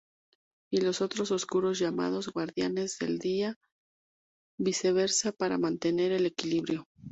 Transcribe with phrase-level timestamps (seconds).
[0.71, 3.57] Y los Otros Oscuros, llamados Guardianes del Día,
[4.59, 6.87] viceversa para mantener el equilibrio.